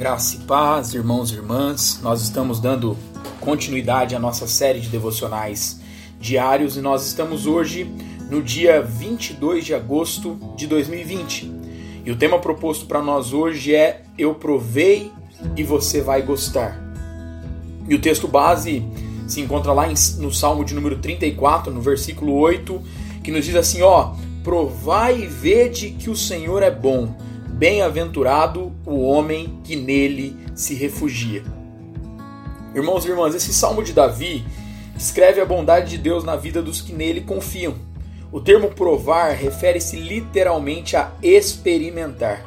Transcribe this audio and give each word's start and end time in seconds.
Graça 0.00 0.36
e 0.36 0.38
paz, 0.46 0.94
irmãos 0.94 1.30
e 1.30 1.34
irmãs. 1.34 2.00
Nós 2.02 2.22
estamos 2.22 2.58
dando 2.58 2.96
continuidade 3.38 4.16
à 4.16 4.18
nossa 4.18 4.46
série 4.46 4.80
de 4.80 4.88
devocionais 4.88 5.78
diários 6.18 6.74
e 6.78 6.80
nós 6.80 7.06
estamos 7.06 7.44
hoje 7.44 7.84
no 8.30 8.42
dia 8.42 8.80
22 8.80 9.62
de 9.62 9.74
agosto 9.74 10.38
de 10.56 10.66
2020. 10.66 11.52
E 12.02 12.10
o 12.10 12.16
tema 12.16 12.38
proposto 12.38 12.86
para 12.86 13.02
nós 13.02 13.34
hoje 13.34 13.74
é 13.74 14.04
Eu 14.16 14.34
provei 14.34 15.12
e 15.54 15.62
você 15.62 16.00
vai 16.00 16.22
gostar. 16.22 16.80
E 17.86 17.94
o 17.94 18.00
texto 18.00 18.26
base 18.26 18.82
se 19.28 19.42
encontra 19.42 19.74
lá 19.74 19.86
no 19.86 20.32
Salmo 20.32 20.64
de 20.64 20.72
número 20.72 20.96
34, 20.96 21.70
no 21.70 21.82
versículo 21.82 22.36
8, 22.36 22.82
que 23.22 23.30
nos 23.30 23.44
diz 23.44 23.54
assim: 23.54 23.82
Ó, 23.82 24.14
provai 24.42 25.24
e 25.24 25.26
vede 25.26 25.90
que 25.90 26.08
o 26.08 26.16
Senhor 26.16 26.62
é 26.62 26.70
bom 26.70 27.14
Bem-aventurado 27.60 28.72
o 28.86 29.02
homem 29.02 29.60
que 29.62 29.76
nele 29.76 30.34
se 30.54 30.72
refugia. 30.72 31.44
Irmãos 32.74 33.04
e 33.04 33.10
irmãs, 33.10 33.34
esse 33.34 33.52
salmo 33.52 33.82
de 33.84 33.92
Davi 33.92 34.46
descreve 34.96 35.42
a 35.42 35.44
bondade 35.44 35.90
de 35.90 35.98
Deus 35.98 36.24
na 36.24 36.36
vida 36.36 36.62
dos 36.62 36.80
que 36.80 36.94
nele 36.94 37.20
confiam. 37.20 37.74
O 38.32 38.40
termo 38.40 38.70
provar 38.70 39.32
refere-se 39.32 39.96
literalmente 39.96 40.96
a 40.96 41.12
experimentar. 41.22 42.46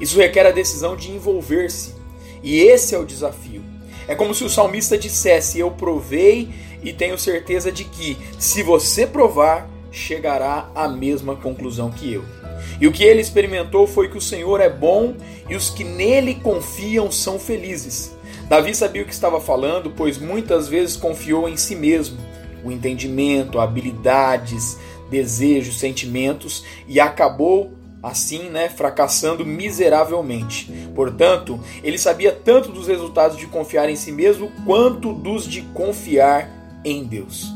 Isso 0.00 0.16
requer 0.16 0.46
a 0.46 0.52
decisão 0.52 0.94
de 0.94 1.10
envolver-se. 1.10 1.96
E 2.40 2.60
esse 2.60 2.94
é 2.94 2.98
o 3.00 3.04
desafio. 3.04 3.64
É 4.06 4.14
como 4.14 4.32
se 4.32 4.44
o 4.44 4.48
salmista 4.48 4.96
dissesse: 4.96 5.58
Eu 5.58 5.72
provei 5.72 6.50
e 6.84 6.92
tenho 6.92 7.18
certeza 7.18 7.72
de 7.72 7.82
que, 7.82 8.16
se 8.38 8.62
você 8.62 9.08
provar, 9.08 9.68
chegará 9.90 10.70
à 10.72 10.86
mesma 10.86 11.34
conclusão 11.34 11.90
que 11.90 12.12
eu. 12.12 12.41
E 12.80 12.86
o 12.86 12.92
que 12.92 13.04
ele 13.04 13.20
experimentou 13.20 13.86
foi 13.86 14.08
que 14.08 14.18
o 14.18 14.20
Senhor 14.20 14.60
é 14.60 14.68
bom 14.68 15.14
e 15.48 15.54
os 15.54 15.70
que 15.70 15.84
nele 15.84 16.34
confiam 16.34 17.10
são 17.10 17.38
felizes. 17.38 18.16
Davi 18.48 18.74
sabia 18.74 19.02
o 19.02 19.06
que 19.06 19.12
estava 19.12 19.40
falando, 19.40 19.90
pois 19.96 20.18
muitas 20.18 20.68
vezes 20.68 20.96
confiou 20.96 21.48
em 21.48 21.56
si 21.56 21.74
mesmo, 21.74 22.18
o 22.64 22.70
entendimento, 22.70 23.58
habilidades, 23.58 24.78
desejos, 25.10 25.78
sentimentos 25.78 26.64
e 26.88 27.00
acabou 27.00 27.72
assim, 28.02 28.48
né, 28.50 28.68
fracassando 28.68 29.46
miseravelmente. 29.46 30.70
Portanto, 30.94 31.60
ele 31.84 31.96
sabia 31.96 32.32
tanto 32.32 32.72
dos 32.72 32.88
resultados 32.88 33.36
de 33.36 33.46
confiar 33.46 33.88
em 33.88 33.96
si 33.96 34.10
mesmo 34.10 34.50
quanto 34.66 35.12
dos 35.12 35.46
de 35.46 35.62
confiar 35.62 36.50
em 36.84 37.04
Deus. 37.04 37.46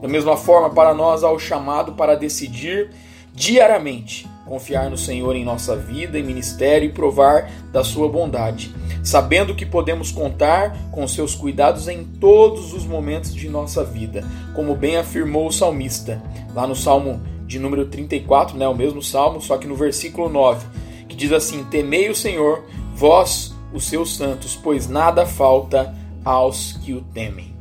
Da 0.00 0.06
mesma 0.06 0.36
forma, 0.36 0.70
para 0.70 0.94
nós 0.94 1.24
há 1.24 1.30
o 1.30 1.38
chamado 1.38 1.92
para 1.94 2.14
decidir 2.14 2.90
diariamente 3.34 4.28
confiar 4.46 4.88
no 4.88 4.96
Senhor 4.96 5.34
em 5.34 5.44
nossa 5.44 5.76
vida 5.76 6.18
e 6.18 6.22
ministério 6.22 6.88
e 6.88 6.92
provar 6.92 7.50
da 7.72 7.82
sua 7.82 8.08
bondade, 8.08 8.74
sabendo 9.02 9.54
que 9.54 9.66
podemos 9.66 10.10
contar 10.12 10.76
com 10.92 11.06
seus 11.06 11.34
cuidados 11.34 11.88
em 11.88 12.04
todos 12.04 12.72
os 12.72 12.86
momentos 12.86 13.34
de 13.34 13.48
nossa 13.48 13.84
vida, 13.84 14.24
como 14.54 14.74
bem 14.74 14.96
afirmou 14.96 15.48
o 15.48 15.52
salmista, 15.52 16.22
lá 16.54 16.66
no 16.66 16.76
Salmo 16.76 17.20
de 17.46 17.58
número 17.58 17.86
34, 17.86 18.56
né, 18.56 18.66
o 18.66 18.74
mesmo 18.74 19.02
salmo, 19.02 19.40
só 19.40 19.58
que 19.58 19.66
no 19.66 19.74
versículo 19.74 20.28
9, 20.28 20.66
que 21.08 21.16
diz 21.16 21.32
assim: 21.32 21.64
Temei 21.64 22.08
o 22.08 22.14
Senhor, 22.14 22.64
vós, 22.94 23.54
os 23.72 23.84
seus 23.84 24.16
santos, 24.16 24.58
pois 24.60 24.88
nada 24.88 25.26
falta 25.26 25.94
aos 26.24 26.72
que 26.84 26.92
o 26.92 27.02
temem. 27.02 27.54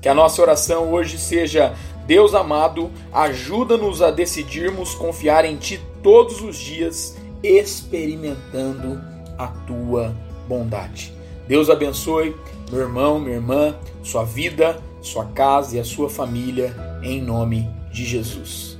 Que 0.00 0.08
a 0.08 0.14
nossa 0.14 0.40
oração 0.40 0.92
hoje 0.92 1.18
seja 1.18 1.74
Deus 2.06 2.34
amado, 2.34 2.90
ajuda-nos 3.12 4.02
a 4.02 4.10
decidirmos 4.10 4.94
confiar 4.94 5.44
em 5.44 5.56
Ti 5.56 5.80
todos 6.02 6.40
os 6.40 6.56
dias, 6.56 7.16
experimentando 7.42 9.00
a 9.38 9.48
Tua 9.48 10.14
bondade. 10.48 11.14
Deus 11.46 11.70
abençoe 11.70 12.34
meu 12.70 12.80
irmão, 12.80 13.18
minha 13.18 13.36
irmã, 13.36 13.76
sua 14.02 14.24
vida, 14.24 14.80
sua 15.02 15.24
casa 15.26 15.76
e 15.76 15.80
a 15.80 15.84
sua 15.84 16.08
família, 16.08 16.74
em 17.02 17.20
nome 17.20 17.68
de 17.92 18.04
Jesus. 18.04 18.79